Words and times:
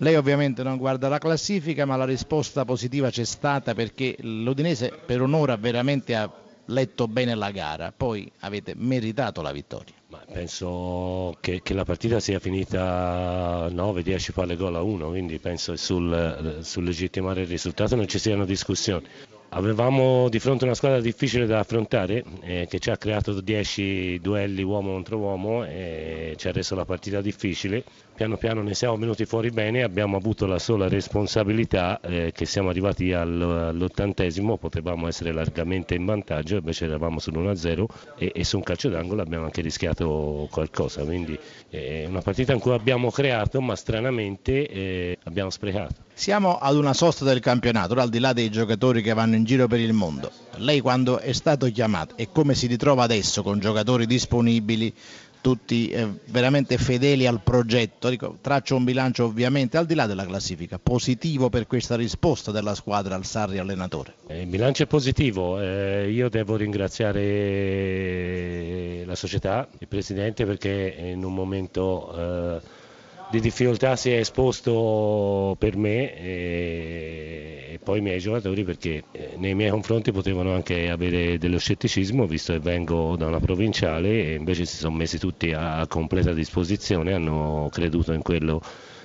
Lei 0.00 0.14
ovviamente 0.14 0.62
non 0.62 0.76
guarda 0.76 1.08
la 1.08 1.18
classifica, 1.18 1.84
ma 1.84 1.96
la 1.96 2.04
risposta 2.04 2.64
positiva 2.64 3.10
c'è 3.10 3.24
stata 3.24 3.74
perché 3.74 4.16
l'Udinese 4.20 4.92
per 5.04 5.20
un'ora 5.20 5.56
veramente 5.56 6.14
ha 6.14 6.30
letto 6.66 7.08
bene 7.08 7.34
la 7.34 7.50
gara, 7.50 7.92
poi 7.96 8.30
avete 8.40 8.74
meritato 8.76 9.42
la 9.42 9.50
vittoria. 9.50 9.94
Ma 10.08 10.22
penso 10.30 11.36
che, 11.40 11.62
che, 11.62 11.74
la 11.74 11.84
partita 11.84 12.20
sia 12.20 12.38
finita 12.38 13.68
9-10 13.68 14.32
palle 14.32 14.56
gol 14.56 14.76
a 14.76 14.82
1, 14.82 15.08
quindi 15.08 15.38
penso 15.38 15.76
sul, 15.76 16.58
sul 16.62 16.84
legittimare 16.84 17.42
il 17.42 17.48
risultato 17.48 17.96
non 17.96 18.06
ci 18.06 18.18
siano 18.18 18.44
discussioni. 18.44 19.06
Avevamo 19.50 20.28
di 20.28 20.38
fronte 20.40 20.64
una 20.64 20.74
squadra 20.74 21.00
difficile 21.00 21.46
da 21.46 21.60
affrontare 21.60 22.22
eh, 22.42 22.66
che 22.68 22.78
ci 22.78 22.90
ha 22.90 22.98
creato 22.98 23.40
10 23.40 24.20
duelli 24.20 24.62
uomo 24.62 24.92
contro 24.92 25.16
uomo 25.16 25.64
e 25.64 26.34
ci 26.36 26.48
ha 26.48 26.52
reso 26.52 26.74
la 26.74 26.84
partita 26.84 27.22
difficile. 27.22 27.82
Piano 28.14 28.36
piano 28.36 28.60
ne 28.62 28.74
siamo 28.74 28.98
venuti 28.98 29.24
fuori 29.24 29.50
bene, 29.50 29.82
abbiamo 29.82 30.18
avuto 30.18 30.44
la 30.44 30.58
sola 30.58 30.86
responsabilità 30.86 31.98
eh, 32.00 32.30
che 32.34 32.44
siamo 32.44 32.68
arrivati 32.68 33.12
all'ottantesimo, 33.12 34.58
potevamo 34.58 35.08
essere 35.08 35.32
largamente 35.32 35.94
in 35.94 36.04
vantaggio, 36.04 36.56
invece 36.56 36.84
eravamo 36.84 37.16
sull'1-0 37.18 37.84
e, 38.18 38.32
e 38.34 38.44
su 38.44 38.58
un 38.58 38.62
calcio 38.62 38.90
d'angolo 38.90 39.22
abbiamo 39.22 39.44
anche 39.44 39.62
rischiato 39.62 40.46
qualcosa, 40.50 41.04
quindi 41.04 41.38
è 41.70 42.04
una 42.06 42.20
partita 42.20 42.52
in 42.52 42.58
cui 42.58 42.72
abbiamo 42.72 43.10
creato 43.10 43.62
ma 43.62 43.74
stranamente 43.76 44.68
eh, 44.68 45.18
abbiamo 45.24 45.48
sprecato. 45.48 46.07
Siamo 46.18 46.58
ad 46.58 46.74
una 46.74 46.94
sosta 46.94 47.24
del 47.24 47.38
campionato, 47.38 47.94
al 47.94 48.08
di 48.08 48.18
là 48.18 48.32
dei 48.32 48.50
giocatori 48.50 49.02
che 49.02 49.12
vanno 49.12 49.36
in 49.36 49.44
giro 49.44 49.68
per 49.68 49.78
il 49.78 49.92
mondo. 49.92 50.32
Lei 50.56 50.80
quando 50.80 51.20
è 51.20 51.32
stato 51.32 51.70
chiamato 51.70 52.16
e 52.16 52.30
come 52.32 52.56
si 52.56 52.66
ritrova 52.66 53.04
adesso 53.04 53.44
con 53.44 53.60
giocatori 53.60 54.04
disponibili, 54.04 54.92
tutti 55.40 55.90
eh, 55.90 56.08
veramente 56.24 56.76
fedeli 56.76 57.24
al 57.24 57.40
progetto, 57.40 58.08
Dico, 58.08 58.38
traccio 58.40 58.74
un 58.74 58.82
bilancio 58.82 59.26
ovviamente 59.26 59.76
al 59.76 59.86
di 59.86 59.94
là 59.94 60.06
della 60.06 60.26
classifica, 60.26 60.80
positivo 60.82 61.50
per 61.50 61.68
questa 61.68 61.94
risposta 61.94 62.50
della 62.50 62.74
squadra 62.74 63.14
al 63.14 63.24
Sarri 63.24 63.58
allenatore. 63.58 64.14
Eh, 64.26 64.40
il 64.40 64.48
bilancio 64.48 64.82
è 64.82 64.86
positivo, 64.86 65.60
eh, 65.60 66.10
io 66.10 66.28
devo 66.28 66.56
ringraziare 66.56 69.04
la 69.06 69.14
società, 69.14 69.68
il 69.78 69.86
Presidente 69.86 70.44
perché 70.44 70.96
in 70.98 71.22
un 71.22 71.32
momento 71.32 72.56
eh, 72.56 72.86
di 73.30 73.40
difficoltà 73.40 73.94
si 73.94 74.10
è 74.10 74.18
esposto 74.18 75.54
per 75.58 75.76
me 75.76 76.16
e, 76.16 77.78
poi 77.82 77.98
i 77.98 78.02
miei 78.02 78.20
giocatori 78.20 78.64
perché 78.64 79.04
eh, 79.12 79.34
nei 79.36 79.54
miei 79.54 79.70
confronti 79.70 80.12
potevano 80.12 80.54
anche 80.54 80.90
avere 80.90 81.38
dello 81.38 81.58
scetticismo 81.58 82.26
visto 82.26 82.52
che 82.54 82.58
vengo 82.58 83.16
da 83.16 83.26
una 83.26 83.40
provinciale 83.40 84.08
e 84.08 84.34
invece 84.34 84.64
si 84.64 84.76
sono 84.76 84.96
messi 84.96 85.18
tutti 85.18 85.52
a 85.52 85.86
completa 85.86 86.32
disposizione, 86.32 87.12
hanno 87.12 87.68
creduto 87.70 88.12
in 88.12 88.22
quello 88.22 88.60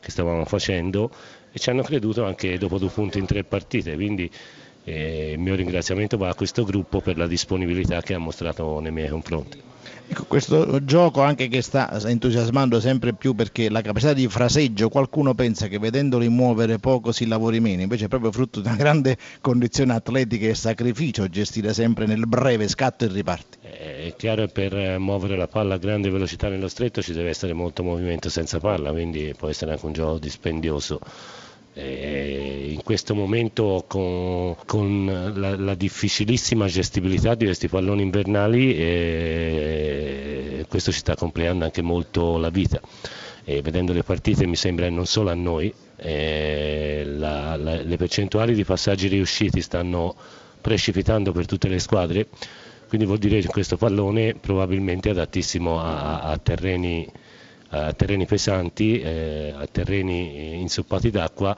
che 0.00 0.10
stavamo 0.10 0.44
facendo 0.44 1.10
e 1.52 1.58
ci 1.58 1.70
hanno 1.70 1.82
creduto 1.82 2.24
anche 2.24 2.58
dopo 2.58 2.78
due 2.78 2.90
punti 2.90 3.18
in 3.18 3.26
tre 3.26 3.44
partite, 3.44 3.94
quindi 3.94 4.30
eh, 4.86 5.32
il 5.32 5.38
mio 5.40 5.56
ringraziamento 5.56 6.16
va 6.16 6.28
a 6.28 6.34
questo 6.34 6.64
gruppo 6.64 7.00
per 7.00 7.18
la 7.18 7.26
disponibilità 7.26 8.00
che 8.00 8.14
ha 8.14 8.18
mostrato 8.18 8.78
nei 8.78 8.92
miei 8.92 9.08
confronti. 9.08 9.60
Ecco, 10.08 10.24
questo 10.26 10.84
gioco 10.84 11.20
anche 11.22 11.48
che 11.48 11.62
sta 11.62 12.00
entusiasmando 12.08 12.78
sempre 12.78 13.12
più 13.12 13.34
perché 13.34 13.68
la 13.68 13.80
capacità 13.80 14.12
di 14.12 14.28
fraseggio, 14.28 14.88
qualcuno 14.88 15.34
pensa 15.34 15.66
che 15.66 15.80
vedendoli 15.80 16.28
muovere 16.28 16.78
poco 16.78 17.10
si 17.10 17.26
lavori 17.26 17.58
meno, 17.58 17.82
invece 17.82 18.04
è 18.04 18.08
proprio 18.08 18.30
frutto 18.30 18.60
di 18.60 18.68
una 18.68 18.76
grande 18.76 19.16
condizione 19.40 19.94
atletica 19.94 20.46
e 20.46 20.54
sacrificio 20.54 21.28
gestire 21.28 21.74
sempre 21.74 22.06
nel 22.06 22.24
breve 22.28 22.68
scatto 22.68 23.04
e 23.04 23.08
riparti. 23.08 23.58
È 23.62 24.14
chiaro 24.16 24.46
che 24.46 24.52
per 24.52 24.98
muovere 25.00 25.36
la 25.36 25.48
palla 25.48 25.74
a 25.74 25.78
grande 25.78 26.08
velocità 26.08 26.48
nello 26.48 26.68
stretto 26.68 27.02
ci 27.02 27.12
deve 27.12 27.30
essere 27.30 27.52
molto 27.52 27.82
movimento 27.82 28.28
senza 28.28 28.60
palla, 28.60 28.92
quindi 28.92 29.34
può 29.36 29.48
essere 29.48 29.72
anche 29.72 29.86
un 29.86 29.92
gioco 29.92 30.18
dispendioso. 30.18 31.00
E 31.78 32.70
in 32.72 32.82
questo 32.82 33.14
momento 33.14 33.84
con, 33.86 34.56
con 34.64 35.32
la, 35.34 35.56
la, 35.56 35.74
difficilissima 35.74 36.68
gestibilità 36.68 37.34
di 37.34 37.44
questi 37.44 37.68
palloni 37.68 38.00
invernali 38.00 38.74
eh, 38.74 40.64
questo 40.70 40.90
ci 40.90 41.00
sta 41.00 41.14
complicando 41.14 41.66
anche 41.66 41.82
molto 41.82 42.38
la 42.38 42.48
vita. 42.48 42.80
E 43.44 43.60
vedendo 43.60 43.92
le 43.92 44.02
partite 44.04 44.46
mi 44.46 44.56
sembra 44.56 44.88
non 44.88 45.04
solo 45.04 45.28
a 45.28 45.34
noi, 45.34 45.70
eh, 45.96 47.02
la, 47.04 47.56
la, 47.56 47.82
le 47.82 47.96
percentuali 47.98 48.54
di 48.54 48.64
passaggi 48.64 49.08
riusciti 49.08 49.60
stanno 49.60 50.14
precipitando 50.62 51.30
per 51.32 51.44
tutte 51.44 51.68
le 51.68 51.78
squadre, 51.78 52.26
quindi 52.88 53.06
vuol 53.06 53.18
dire 53.18 53.38
che 53.40 53.48
questo 53.48 53.76
pallone 53.76 54.34
probabilmente 54.34 55.10
è 55.10 55.12
adattissimo 55.12 55.78
a, 55.78 56.22
a 56.22 56.38
terreni 56.38 57.06
a 57.70 57.92
terreni 57.92 58.26
pesanti, 58.26 59.00
eh, 59.00 59.54
a 59.56 59.66
terreni 59.66 60.60
insoppati 60.60 61.10
d'acqua, 61.10 61.56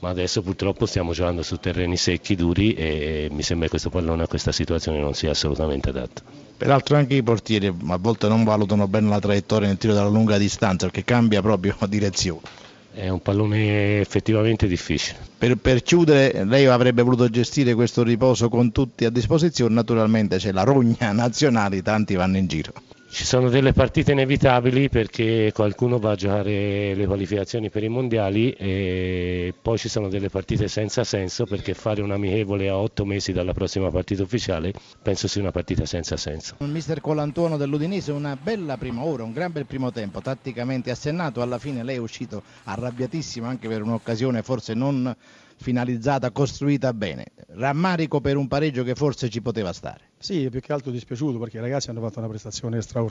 ma 0.00 0.10
adesso 0.10 0.42
purtroppo 0.42 0.86
stiamo 0.86 1.12
giocando 1.12 1.42
su 1.42 1.56
terreni 1.56 1.96
secchi, 1.96 2.34
duri 2.34 2.74
e 2.74 3.28
mi 3.30 3.42
sembra 3.42 3.64
che 3.64 3.70
questo 3.70 3.90
pallone 3.90 4.24
a 4.24 4.26
questa 4.26 4.52
situazione 4.52 5.00
non 5.00 5.14
sia 5.14 5.30
assolutamente 5.30 5.88
adatto. 5.88 6.22
Peraltro 6.56 6.96
anche 6.96 7.14
i 7.14 7.22
portieri 7.22 7.66
a 7.66 7.96
volte 7.96 8.28
non 8.28 8.44
valutano 8.44 8.86
bene 8.86 9.08
la 9.08 9.18
traiettoria 9.18 9.68
nel 9.68 9.78
tiro 9.78 9.94
dalla 9.94 10.08
lunga 10.08 10.36
distanza 10.36 10.86
perché 10.86 11.04
cambia 11.04 11.40
proprio 11.40 11.74
direzione. 11.88 12.62
È 12.92 13.08
un 13.08 13.22
pallone 13.22 14.00
effettivamente 14.00 14.68
difficile. 14.68 15.18
Per, 15.36 15.56
per, 15.56 15.82
chiudere, 15.82 16.44
lei 16.44 16.66
avrebbe 16.66 17.02
voluto 17.02 17.28
gestire 17.28 17.74
questo 17.74 18.04
riposo 18.04 18.48
con 18.48 18.70
tutti 18.70 19.04
a 19.04 19.10
disposizione, 19.10 19.74
naturalmente 19.74 20.36
c'è 20.36 20.52
la 20.52 20.62
rogna 20.62 21.10
nazionale, 21.12 21.82
tanti 21.82 22.14
vanno 22.14 22.36
in 22.36 22.46
giro. 22.46 22.72
Ci 23.14 23.24
sono 23.24 23.48
delle 23.48 23.72
partite 23.72 24.10
inevitabili 24.10 24.88
perché 24.88 25.52
qualcuno 25.54 25.98
va 26.00 26.10
a 26.10 26.14
giocare 26.16 26.96
le 26.96 27.06
qualificazioni 27.06 27.70
per 27.70 27.84
i 27.84 27.88
mondiali 27.88 28.50
e 28.50 29.54
poi 29.62 29.78
ci 29.78 29.88
sono 29.88 30.08
delle 30.08 30.30
partite 30.30 30.66
senza 30.66 31.04
senso 31.04 31.46
perché 31.46 31.74
fare 31.74 32.02
un 32.02 32.10
amichevole 32.10 32.68
a 32.68 32.76
otto 32.76 33.04
mesi 33.04 33.30
dalla 33.30 33.52
prossima 33.52 33.88
partita 33.88 34.24
ufficiale 34.24 34.72
penso 35.00 35.28
sia 35.28 35.42
una 35.42 35.52
partita 35.52 35.86
senza 35.86 36.16
senso. 36.16 36.56
Il 36.58 36.66
mister 36.66 37.00
Colantuono 37.00 37.56
dell'Udinese 37.56 38.10
una 38.10 38.36
bella 38.36 38.76
prima 38.78 39.04
ora, 39.04 39.22
un 39.22 39.32
gran 39.32 39.52
bel 39.52 39.66
primo 39.66 39.92
tempo, 39.92 40.20
tatticamente 40.20 40.90
assennato, 40.90 41.40
alla 41.40 41.60
fine 41.60 41.84
lei 41.84 41.94
è 41.94 42.00
uscito 42.00 42.42
arrabbiatissimo 42.64 43.46
anche 43.46 43.68
per 43.68 43.80
un'occasione 43.82 44.42
forse 44.42 44.74
non 44.74 45.14
finalizzata, 45.56 46.30
costruita 46.30 46.92
bene. 46.92 47.26
Rammarico 47.56 48.20
per 48.20 48.36
un 48.36 48.48
pareggio 48.48 48.82
che 48.82 48.94
forse 48.94 49.28
ci 49.28 49.40
poteva 49.40 49.72
stare. 49.72 50.10
Sì, 50.18 50.48
più 50.50 50.60
che 50.60 50.72
altro 50.72 50.90
dispiaciuto 50.90 51.38
perché 51.38 51.58
i 51.58 51.60
ragazzi 51.60 51.90
hanno 51.90 52.00
fatto 52.00 52.18
una 52.18 52.28
prestazione 52.28 52.80
straordinaria, 52.80 53.03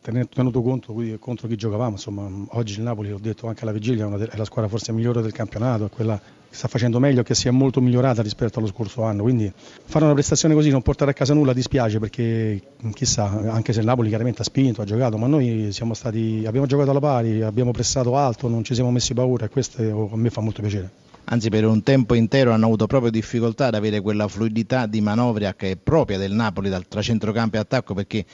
tenuto 0.00 0.62
conto 0.62 0.94
contro 1.18 1.48
chi 1.48 1.56
giocavamo. 1.56 1.92
Insomma, 1.92 2.28
oggi 2.50 2.74
il 2.74 2.82
Napoli, 2.82 3.10
l'ho 3.10 3.18
detto 3.18 3.46
anche 3.46 3.62
alla 3.62 3.72
vigilia, 3.72 4.06
è 4.06 4.36
la 4.36 4.44
squadra 4.44 4.70
forse 4.70 4.92
migliore 4.92 5.20
del 5.20 5.32
campionato, 5.32 5.86
è 5.86 5.90
quella 5.90 6.18
che 6.18 6.56
sta 6.56 6.66
facendo 6.68 6.98
meglio 6.98 7.22
che 7.22 7.34
si 7.34 7.46
è 7.46 7.50
molto 7.50 7.80
migliorata 7.80 8.22
rispetto 8.22 8.58
allo 8.58 8.68
scorso 8.68 9.02
anno. 9.02 9.22
Quindi 9.22 9.52
fare 9.84 10.04
una 10.04 10.14
prestazione 10.14 10.54
così, 10.54 10.70
non 10.70 10.82
portare 10.82 11.10
a 11.10 11.14
casa 11.14 11.34
nulla, 11.34 11.52
dispiace 11.52 11.98
perché 11.98 12.60
chissà, 12.94 13.24
anche 13.50 13.72
se 13.72 13.80
il 13.80 13.86
Napoli 13.86 14.08
chiaramente 14.08 14.42
ha 14.42 14.44
spinto, 14.44 14.80
ha 14.80 14.84
giocato, 14.84 15.18
ma 15.18 15.26
noi 15.26 15.70
stati, 15.92 16.44
abbiamo 16.46 16.66
giocato 16.66 16.90
alla 16.90 17.00
pari, 17.00 17.42
abbiamo 17.42 17.72
pressato 17.72 18.16
alto, 18.16 18.48
non 18.48 18.64
ci 18.64 18.74
siamo 18.74 18.90
messi 18.90 19.12
paura 19.14 19.44
e 19.44 19.48
questo 19.48 20.10
a 20.12 20.16
me 20.16 20.30
fa 20.30 20.40
molto 20.40 20.62
piacere 20.62 21.06
anzi 21.30 21.50
per 21.50 21.66
un 21.66 21.82
tempo 21.82 22.14
intero 22.14 22.52
hanno 22.52 22.66
avuto 22.66 22.86
proprio 22.86 23.10
difficoltà 23.10 23.66
ad 23.66 23.74
avere 23.74 24.00
quella 24.00 24.28
fluidità 24.28 24.86
di 24.86 25.00
manovra 25.00 25.54
che 25.54 25.72
è 25.72 25.76
propria 25.76 26.18
del 26.18 26.32
Napoli 26.32 26.70
dal 26.70 26.88
tra 26.88 27.02
centrocampo 27.02 27.56
e 27.56 27.58
attacco 27.58 27.94
perché 27.94 28.24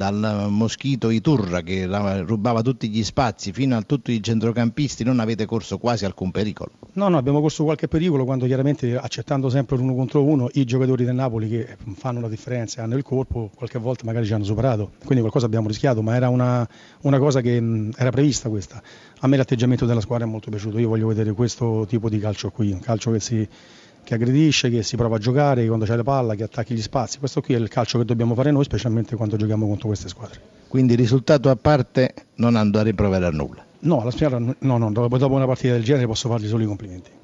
dal 0.00 0.46
Moschito 0.48 1.10
Iturra 1.10 1.60
che 1.60 1.84
rubava 2.24 2.62
tutti 2.62 2.88
gli 2.88 3.04
spazi 3.04 3.52
fino 3.52 3.76
a 3.76 3.82
tutti 3.82 4.12
i 4.12 4.22
centrocampisti 4.22 5.04
non 5.04 5.20
avete 5.20 5.44
corso 5.44 5.76
quasi 5.76 6.06
alcun 6.06 6.30
pericolo? 6.30 6.70
No, 6.94 7.08
no, 7.08 7.18
abbiamo 7.18 7.42
corso 7.42 7.64
qualche 7.64 7.86
pericolo 7.86 8.24
quando 8.24 8.46
chiaramente 8.46 8.96
accettando 8.96 9.50
sempre 9.50 9.76
l'uno 9.76 9.94
contro 9.94 10.24
uno 10.24 10.48
i 10.54 10.64
giocatori 10.64 11.04
del 11.04 11.14
Napoli 11.14 11.50
che 11.50 11.76
fanno 11.96 12.22
la 12.22 12.28
differenza, 12.28 12.82
hanno 12.82 12.96
il 12.96 13.02
corpo, 13.02 13.50
qualche 13.54 13.78
volta 13.78 14.06
magari 14.06 14.24
ci 14.24 14.32
hanno 14.32 14.44
superato, 14.44 14.92
quindi 15.00 15.20
qualcosa 15.20 15.44
abbiamo 15.44 15.68
rischiato, 15.68 16.00
ma 16.00 16.16
era 16.16 16.30
una, 16.30 16.66
una 17.02 17.18
cosa 17.18 17.42
che 17.42 17.60
mh, 17.60 17.92
era 17.98 18.08
prevista 18.08 18.48
questa. 18.48 18.82
A 19.18 19.26
me 19.26 19.36
l'atteggiamento 19.36 19.84
della 19.84 20.00
squadra 20.00 20.24
è 20.24 20.30
molto 20.30 20.48
piaciuto, 20.48 20.78
io 20.78 20.88
voglio 20.88 21.08
vedere 21.08 21.32
questo 21.32 21.84
tipo 21.86 22.08
di 22.08 22.18
calcio 22.18 22.50
qui, 22.50 22.72
un 22.72 22.80
calcio 22.80 23.10
che 23.10 23.20
si 23.20 23.46
che 24.10 24.16
aggredisce, 24.16 24.70
che 24.70 24.82
si 24.82 24.96
prova 24.96 25.16
a 25.16 25.18
giocare, 25.20 25.62
che 25.62 25.68
quando 25.68 25.84
c'è 25.84 25.94
la 25.94 26.02
palla, 26.02 26.34
che 26.34 26.42
attacchi 26.42 26.74
gli 26.74 26.82
spazi. 26.82 27.20
Questo 27.20 27.40
qui 27.40 27.54
è 27.54 27.58
il 27.58 27.68
calcio 27.68 27.98
che 27.98 28.04
dobbiamo 28.04 28.34
fare 28.34 28.50
noi, 28.50 28.64
specialmente 28.64 29.14
quando 29.14 29.36
giochiamo 29.36 29.68
contro 29.68 29.86
queste 29.86 30.08
squadre. 30.08 30.40
Quindi 30.66 30.96
risultato 30.96 31.48
a 31.48 31.54
parte 31.54 32.14
non 32.36 32.56
andare 32.56 32.90
a 32.90 32.94
provare 32.94 33.26
a 33.26 33.30
nulla? 33.30 33.64
No, 33.80 34.02
la 34.02 34.10
squadra 34.10 34.38
no, 34.38 34.78
no, 34.78 34.90
dopo 34.90 35.34
una 35.34 35.46
partita 35.46 35.74
del 35.74 35.84
genere 35.84 36.06
posso 36.06 36.28
fargli 36.28 36.48
solo 36.48 36.64
i 36.64 36.66
complimenti. 36.66 37.10